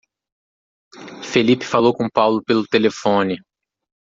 [1.21, 3.37] Felipe falou com Paulo pelo telefone.